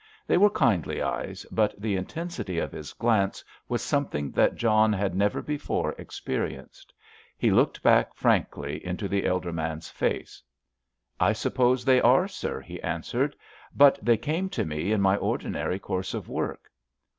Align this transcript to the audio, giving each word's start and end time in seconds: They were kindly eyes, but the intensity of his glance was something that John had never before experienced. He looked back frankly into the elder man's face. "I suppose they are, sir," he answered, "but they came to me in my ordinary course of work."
They 0.25 0.37
were 0.39 0.49
kindly 0.49 0.99
eyes, 0.99 1.45
but 1.51 1.79
the 1.79 1.95
intensity 1.95 2.57
of 2.57 2.71
his 2.71 2.91
glance 2.91 3.43
was 3.69 3.83
something 3.83 4.31
that 4.31 4.55
John 4.55 4.91
had 4.91 5.13
never 5.13 5.43
before 5.43 5.93
experienced. 5.99 6.91
He 7.37 7.51
looked 7.51 7.83
back 7.83 8.15
frankly 8.15 8.83
into 8.83 9.07
the 9.07 9.27
elder 9.27 9.53
man's 9.53 9.89
face. 9.89 10.41
"I 11.19 11.33
suppose 11.33 11.85
they 11.85 12.01
are, 12.01 12.27
sir," 12.27 12.61
he 12.61 12.81
answered, 12.81 13.35
"but 13.75 13.99
they 14.01 14.17
came 14.17 14.49
to 14.49 14.65
me 14.65 14.91
in 14.91 15.01
my 15.01 15.17
ordinary 15.17 15.77
course 15.77 16.15
of 16.15 16.27
work." 16.27 16.71